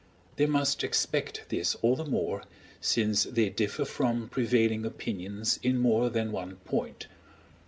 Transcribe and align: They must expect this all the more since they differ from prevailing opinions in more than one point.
They 0.37 0.47
must 0.47 0.83
expect 0.83 1.43
this 1.49 1.75
all 1.83 1.95
the 1.95 2.05
more 2.05 2.43
since 2.79 3.25
they 3.25 3.49
differ 3.49 3.85
from 3.85 4.29
prevailing 4.29 4.83
opinions 4.83 5.59
in 5.61 5.77
more 5.77 6.09
than 6.09 6.31
one 6.31 6.55
point. 6.65 7.05